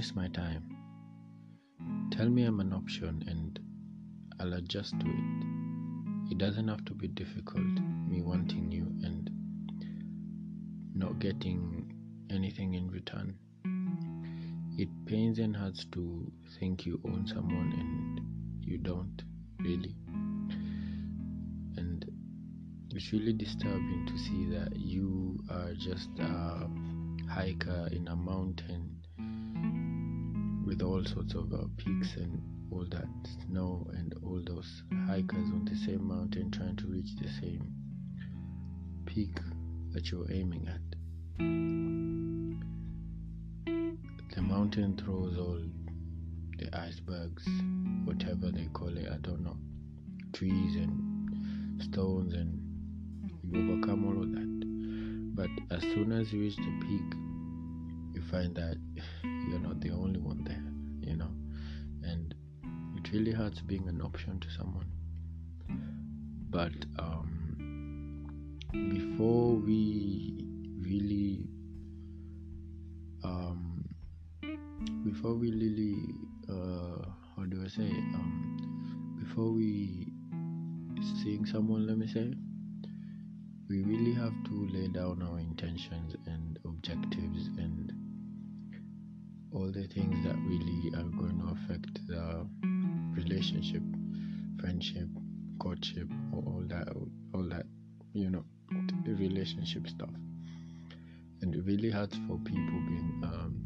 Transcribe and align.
waste 0.00 0.16
my 0.16 0.28
time. 0.28 0.64
Tell 2.10 2.26
me 2.26 2.44
I'm 2.44 2.58
an 2.60 2.72
option 2.72 3.22
and 3.26 3.60
I'll 4.40 4.54
adjust 4.54 4.98
to 4.98 5.06
it. 5.06 6.30
It 6.30 6.38
doesn't 6.38 6.68
have 6.68 6.86
to 6.86 6.94
be 6.94 7.06
difficult, 7.08 7.66
me 8.08 8.22
wanting 8.22 8.72
you 8.72 8.86
and 9.04 9.30
not 10.94 11.18
getting 11.18 11.92
anything 12.30 12.72
in 12.72 12.90
return. 12.90 13.36
It 14.78 14.88
pains 15.04 15.38
and 15.38 15.54
hurts 15.54 15.84
to 15.92 16.32
think 16.58 16.86
you 16.86 16.98
own 17.04 17.26
someone 17.26 17.70
and 17.78 18.64
you 18.64 18.78
don't, 18.78 19.22
really. 19.58 19.96
And 21.76 22.06
it's 22.94 23.12
really 23.12 23.34
disturbing 23.34 24.06
to 24.06 24.18
see 24.18 24.46
that 24.46 24.74
you 24.78 25.38
are 25.50 25.74
just 25.74 26.08
a 26.20 26.70
hiker 27.28 27.90
in 27.92 28.08
a 28.08 28.16
mountain 28.16 28.99
with 30.70 30.82
all 30.82 31.04
sorts 31.04 31.34
of 31.34 31.52
uh, 31.52 31.64
peaks 31.78 32.14
and 32.14 32.40
all 32.70 32.86
that 32.88 33.08
snow 33.48 33.84
and 33.94 34.14
all 34.22 34.40
those 34.46 34.84
hikers 35.08 35.50
on 35.50 35.64
the 35.64 35.74
same 35.84 36.06
mountain 36.06 36.48
trying 36.48 36.76
to 36.76 36.86
reach 36.86 37.08
the 37.20 37.28
same 37.40 37.74
peak 39.04 39.36
that 39.90 40.12
you're 40.12 40.30
aiming 40.30 40.68
at. 40.68 40.80
The 44.36 44.42
mountain 44.42 44.96
throws 44.96 45.36
all 45.38 45.60
the 46.56 46.72
icebergs, 46.78 47.44
whatever 48.04 48.52
they 48.52 48.68
call 48.72 48.96
it, 48.96 49.08
I 49.10 49.16
don't 49.22 49.42
know, 49.42 49.56
trees 50.32 50.76
and 50.76 51.82
stones, 51.82 52.32
and 52.32 52.60
you 53.42 53.72
overcome 53.72 54.06
all 54.06 54.22
of 54.22 54.30
that. 54.36 54.60
But 55.34 55.50
as 55.74 55.82
soon 55.82 56.12
as 56.12 56.32
you 56.32 56.42
reach 56.42 56.54
the 56.54 56.78
peak, 56.86 57.14
you 58.14 58.22
find 58.30 58.54
that 58.54 58.76
really 63.12 63.32
hurts 63.32 63.60
being 63.60 63.88
an 63.88 64.00
option 64.00 64.38
to 64.40 64.50
someone. 64.50 64.90
But 66.50 66.72
um, 66.98 68.26
before 68.72 69.54
we 69.54 70.44
really 70.80 71.48
um, 73.24 73.84
before 75.04 75.34
we 75.34 75.50
really 75.50 75.96
uh, 76.48 77.04
how 77.36 77.44
do 77.44 77.62
I 77.64 77.68
say 77.68 77.90
um, 77.90 79.16
before 79.18 79.52
we 79.52 80.12
seeing 81.22 81.46
someone 81.46 81.86
let 81.86 81.98
me 81.98 82.06
say 82.06 82.32
we 83.68 83.82
really 83.84 84.12
have 84.14 84.34
to 84.44 84.68
lay 84.72 84.88
down 84.88 85.22
our 85.22 85.38
intentions 85.38 86.14
and 86.26 86.58
objectives 86.64 87.48
and 87.58 87.92
all 89.52 89.70
the 89.72 89.86
things 89.88 90.24
that 90.24 90.36
really 90.46 90.90
are 90.96 91.08
going 91.18 91.40
to 91.40 91.54
affect 91.54 92.06
the 92.08 92.46
relationship 93.30 93.82
friendship 94.60 95.08
courtship 95.60 96.08
all 96.32 96.64
that 96.66 96.88
all 97.34 97.48
that 97.48 97.64
you 98.12 98.28
know 98.30 98.44
relationship 99.06 99.86
stuff. 99.88 100.10
And 101.42 101.54
it 101.54 101.64
really 101.64 101.90
hurts 101.90 102.16
for 102.28 102.36
people 102.38 102.80
being 102.86 103.20
um, 103.24 103.64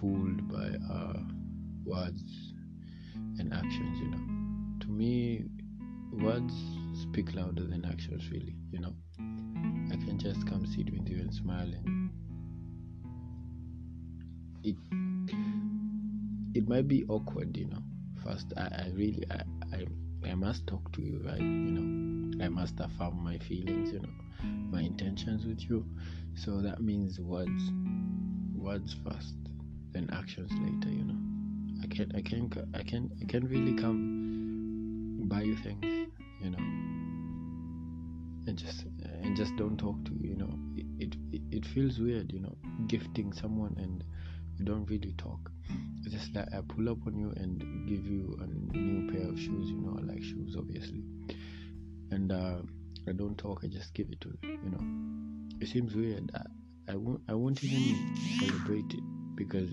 fooled 0.00 0.48
by 0.48 0.68
uh, 0.92 1.20
words 1.84 2.22
and 3.38 3.52
actions 3.52 3.98
you 3.98 4.08
know. 4.10 4.18
To 4.80 4.88
me 4.88 5.44
words 6.12 6.54
speak 7.02 7.34
louder 7.34 7.66
than 7.66 7.84
actions 7.84 8.30
really 8.30 8.56
you 8.70 8.80
know. 8.80 8.94
I 9.18 9.96
can 9.96 10.18
just 10.18 10.46
come 10.46 10.66
sit 10.66 10.90
with 10.90 11.08
you 11.08 11.20
and 11.20 11.32
smile 11.32 11.70
and 11.84 12.10
it 14.62 14.76
it 16.54 16.68
might 16.68 16.88
be 16.88 17.04
awkward 17.08 17.56
you 17.56 17.66
know 17.66 17.82
first 18.24 18.52
i, 18.56 18.62
I 18.62 18.90
really 18.94 19.24
I, 19.30 19.42
I 19.76 19.86
i 20.30 20.34
must 20.34 20.66
talk 20.66 20.92
to 20.92 21.02
you 21.02 21.20
right? 21.24 21.40
You 21.40 21.72
know 21.76 22.44
i 22.44 22.48
must 22.48 22.80
affirm 22.80 23.22
my 23.22 23.38
feelings 23.38 23.92
you 23.92 24.00
know 24.00 24.08
my 24.70 24.80
intentions 24.80 25.46
with 25.46 25.68
you. 25.68 25.86
So 26.34 26.60
that 26.60 26.80
means 26.82 27.20
words 27.20 27.62
words 28.54 28.96
first 29.04 29.34
then 29.92 30.08
actions 30.12 30.50
later 30.52 30.92
you 30.92 31.04
know. 31.04 31.20
I 31.82 31.86
can't, 31.86 32.12
i 32.16 32.22
can't, 32.22 32.52
i 32.74 32.82
can 32.82 33.10
i 33.22 33.24
can 33.26 33.46
really 33.46 33.74
come 33.74 35.26
buy 35.28 35.42
you 35.42 35.56
things 35.56 35.84
you 36.40 36.50
know. 36.50 36.58
And 38.46 38.58
just 38.58 38.84
and 39.22 39.36
just 39.36 39.54
don't 39.56 39.78
talk 39.78 40.04
to 40.04 40.12
you 40.12 40.30
you 40.30 40.36
know. 40.36 40.58
It, 40.76 41.14
it 41.32 41.42
it 41.52 41.66
feels 41.66 41.98
weird 41.98 42.32
you 42.32 42.40
know 42.40 42.56
gifting 42.88 43.32
someone 43.32 43.76
and 43.78 44.04
you 44.58 44.64
don't 44.64 44.86
really 44.86 45.14
talk 45.16 45.50
just 46.10 46.34
like 46.34 46.46
i 46.52 46.60
pull 46.68 46.88
up 46.88 46.98
on 47.06 47.16
you 47.16 47.32
and 47.36 47.60
give 47.88 48.06
you 48.06 48.36
a 48.40 48.76
new 48.76 49.10
pair 49.12 49.28
of 49.28 49.38
shoes 49.38 49.70
you 49.70 49.78
know 49.78 49.96
i 49.98 50.02
like 50.02 50.22
shoes 50.22 50.56
obviously. 50.56 51.02
And 52.10 52.30
uh 52.30 52.58
i 53.08 53.12
don't 53.12 53.36
talk 53.36 53.60
i 53.64 53.66
just 53.66 53.94
give 53.94 54.08
it 54.10 54.20
to 54.20 54.28
you 54.42 54.58
you 54.64 54.70
know. 54.70 55.58
It 55.60 55.68
seems 55.68 55.94
weird. 55.94 56.30
I, 56.34 56.92
I 56.92 56.96
won't 56.96 57.20
i 57.28 57.34
won't 57.34 57.62
even 57.64 58.16
celebrate 58.40 58.92
it 58.92 59.04
because 59.36 59.70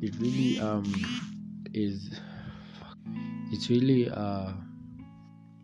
it 0.00 0.14
really 0.20 0.58
um 0.60 0.84
is 1.74 2.10
it's 3.50 3.68
really 3.70 4.08
uh 4.10 4.52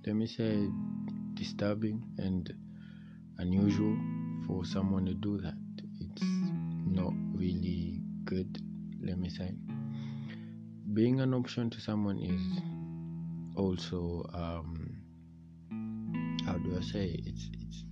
let 0.07 0.17
me 0.17 0.27
say 0.27 0.69
disturbing 1.35 2.03
and 2.19 2.53
unusual 3.39 3.97
for 4.47 4.65
someone 4.65 5.07
to 5.07 5.15
do 5.15 5.39
that. 5.41 5.55
It's 6.01 6.23
not 6.87 7.13
really 7.35 8.01
good 8.25 8.61
let 9.03 9.19
me 9.19 9.29
say 9.29 9.53
being 10.93 11.21
an 11.21 11.35
option 11.35 11.71
to 11.71 11.81
someone 11.81 12.19
is 12.19 12.41
also 13.57 14.29
um 14.35 14.97
how 16.47 16.55
do 16.59 16.77
i 16.77 16.81
say 16.81 17.21
it's 17.27 17.51
it's 17.61 17.85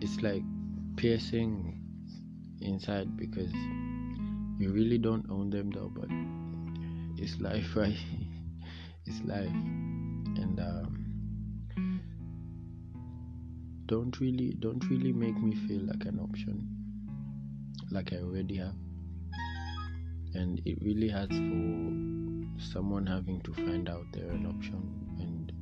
it's 0.00 0.22
like 0.22 0.42
piercing 0.96 1.80
inside 2.60 3.16
because 3.16 3.52
you 4.58 4.72
really 4.72 4.98
don't 4.98 5.28
own 5.30 5.50
them 5.50 5.70
though 5.70 5.90
but 5.94 6.08
it's 7.20 7.40
life 7.40 7.66
right? 7.76 7.96
It's 9.06 9.20
life. 9.24 9.48
And 9.48 10.60
um 10.60 10.98
don't 13.86 14.20
really 14.20 14.54
don't 14.60 14.84
really 14.90 15.12
make 15.12 15.36
me 15.40 15.54
feel 15.66 15.80
like 15.80 16.04
an 16.04 16.20
option 16.20 16.68
like 17.90 18.12
i 18.12 18.16
already 18.16 18.56
have 18.56 18.74
and 20.38 20.62
it 20.64 20.78
really 20.82 21.08
hurts 21.08 21.36
for 21.36 22.72
someone 22.72 23.04
having 23.06 23.40
to 23.40 23.52
find 23.54 23.88
out 23.88 24.04
they're 24.12 24.30
an 24.30 24.46
option 24.46 24.80
and 25.18 25.52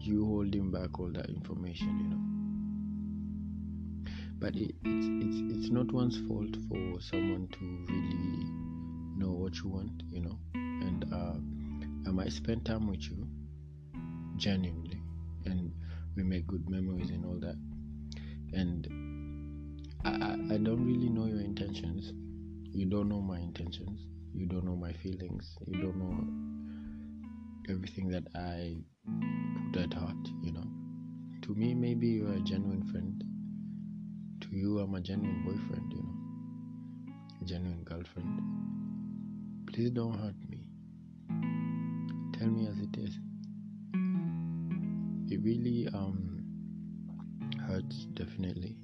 you 0.00 0.24
holding 0.26 0.72
back 0.72 0.98
all 0.98 1.10
that 1.12 1.28
information 1.28 1.98
you 2.02 2.08
know. 2.08 2.24
But 4.40 4.56
it, 4.56 4.74
it's 4.84 5.06
it's 5.24 5.56
it's 5.56 5.70
not 5.70 5.92
one's 5.92 6.18
fault 6.26 6.56
for 6.68 7.00
someone 7.00 7.48
to 7.52 7.92
really 7.92 8.44
know 9.16 9.32
what 9.32 9.56
you 9.58 9.68
want 9.68 10.02
you 10.10 10.20
know. 10.20 10.38
And 10.54 11.04
uh, 11.12 12.08
i 12.08 12.12
might 12.12 12.32
spend 12.32 12.64
time 12.64 12.88
with 12.88 13.02
you 13.02 13.26
genuinely 14.36 15.00
and 15.44 15.72
we 16.16 16.24
make 16.24 16.46
good 16.46 16.68
memories 16.68 17.10
and 17.10 17.24
all 17.24 17.38
that. 17.40 17.56
And 18.52 18.97
I, 20.50 20.56
don't 20.56 20.84
really 20.84 21.08
know 21.08 21.26
your 21.26 21.40
intentions. 21.40 22.12
You 22.72 22.86
don't 22.86 23.08
know 23.08 23.20
my 23.20 23.38
intentions. 23.38 24.00
You 24.32 24.46
don't 24.46 24.64
know 24.64 24.76
my 24.76 24.92
feelings. 24.92 25.56
You 25.66 25.82
don't 25.82 25.96
know 25.96 26.48
everything 27.68 28.08
that 28.08 28.24
i 28.34 28.74
put 29.72 29.82
at 29.82 29.92
heart 29.92 30.16
you 30.42 30.52
know. 30.52 30.66
To 31.42 31.54
me 31.54 31.74
maybe 31.74 32.06
you're 32.08 32.32
a 32.32 32.40
genuine 32.40 32.82
friend. 32.90 33.22
To 34.40 34.56
you 34.56 34.78
i'm 34.78 34.94
a 34.94 35.00
genuine 35.00 35.42
boyfriend 35.44 35.92
you 35.92 36.02
know. 36.02 37.14
A 37.42 37.44
genuine 37.44 37.84
girlfriend. 37.84 38.40
Please 39.66 39.90
don't 39.90 40.14
hurt 40.14 40.36
me. 40.48 40.66
Tell 42.38 42.48
me 42.48 42.66
as 42.68 42.78
it 42.78 42.96
is. 42.96 43.18
It 45.30 45.42
really 45.42 45.88
um 45.92 46.42
hurts 47.66 48.06
definitely 48.14 48.76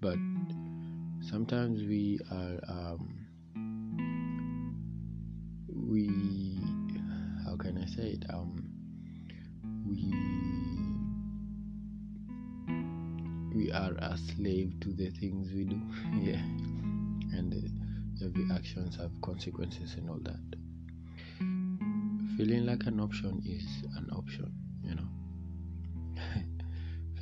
but 0.00 0.16
sometimes 1.20 1.82
we 1.82 2.18
are 2.30 2.58
um 2.68 3.26
we 5.68 6.58
how 7.44 7.56
can 7.56 7.76
i 7.76 7.86
say 7.86 8.16
it? 8.16 8.24
Um 8.32 8.70
we 9.86 10.14
we 13.54 13.72
are 13.72 13.92
a 13.98 14.16
slave 14.16 14.72
to 14.80 14.92
the 14.92 15.10
things 15.10 15.52
we 15.52 15.64
do. 15.64 15.80
Yeah. 16.22 16.42
And 17.36 17.52
uh, 17.54 18.24
every 18.26 18.46
actions 18.54 18.96
have 18.96 19.10
consequences 19.22 19.94
and 19.94 20.08
all 20.08 20.20
that. 20.22 20.40
Feeling 22.36 22.66
like 22.66 22.86
an 22.86 23.00
option 23.00 23.42
is 23.44 23.66
an 23.96 24.08
option 24.12 24.59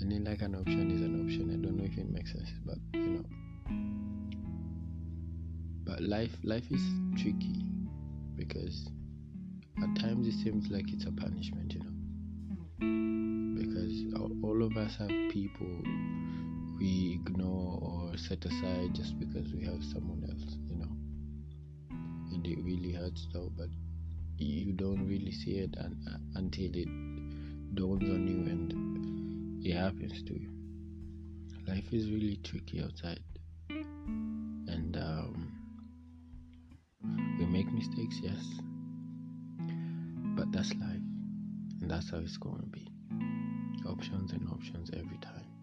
feeling 0.08 0.24
like 0.24 0.40
an 0.42 0.54
option 0.54 0.90
is 0.90 1.02
an 1.02 1.20
option. 1.20 1.50
I 1.50 1.56
don't 1.62 1.76
know 1.76 1.84
if 1.84 1.98
it 1.98 2.08
makes 2.10 2.32
sense 2.32 2.50
but 2.64 2.78
you 2.94 3.08
know. 3.08 3.24
But 5.84 6.00
life 6.02 6.34
life 6.42 6.64
is 6.70 6.82
tricky 7.20 7.62
because 8.36 8.88
at 9.82 10.00
times 10.00 10.26
it 10.26 10.34
seems 10.42 10.70
like 10.70 10.90
it's 10.92 11.04
a 11.04 11.12
punishment 11.12 11.74
you 11.74 11.80
know. 11.80 11.94
Because 13.60 14.34
all 14.42 14.62
of 14.62 14.76
us 14.76 14.96
have 14.96 15.10
people 15.30 15.82
we 16.78 17.20
ignore 17.20 17.78
or 17.82 18.16
set 18.16 18.44
aside 18.44 18.94
just 18.94 19.18
because 19.18 19.52
we 19.52 19.64
have 19.64 19.82
someone 19.92 20.24
else 20.30 20.56
you 20.70 20.76
know. 20.76 20.92
And 22.32 22.46
it 22.46 22.58
really 22.64 22.92
hurts 22.92 23.26
though 23.34 23.52
but 23.58 23.68
you 24.38 24.72
don't 24.72 25.06
really 25.06 25.32
see 25.32 25.58
it 25.58 25.74
un- 25.78 25.98
uh, 26.08 26.38
until 26.38 26.70
it 26.72 26.88
dawns 27.74 28.04
on 28.04 28.26
you 28.26 28.50
and 28.50 29.17
it 29.62 29.74
happens 29.74 30.22
to 30.24 30.34
you. 30.34 30.50
Life 31.66 31.92
is 31.92 32.10
really 32.10 32.38
tricky 32.42 32.82
outside. 32.82 33.20
And 33.68 34.96
um, 34.96 35.52
we 37.38 37.46
make 37.46 37.70
mistakes 37.72 38.16
yes. 38.22 38.44
But 40.36 40.52
that's 40.52 40.72
life. 40.74 41.02
And 41.80 41.90
that's 41.90 42.10
how 42.10 42.18
it's 42.18 42.36
going 42.36 42.60
to 42.60 42.66
be. 42.66 42.88
Options 43.88 44.32
and 44.32 44.48
options 44.50 44.90
every 44.94 45.18
time 45.18 45.57